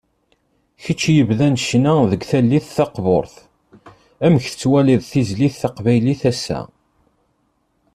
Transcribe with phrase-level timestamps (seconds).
[0.83, 3.35] Kečč yebdan ccna deg tallit taqburt,
[4.25, 6.61] amek tettwaliḍ tizlit taqbaylit ass-a?